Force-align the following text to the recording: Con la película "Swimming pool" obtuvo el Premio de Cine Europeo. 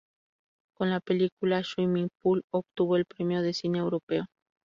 Con 0.73 0.89
la 0.89 0.99
película 0.99 1.63
"Swimming 1.63 2.09
pool" 2.23 2.43
obtuvo 2.49 2.95
el 2.97 3.05
Premio 3.05 3.43
de 3.43 3.53
Cine 3.53 3.77
Europeo. 3.77 4.25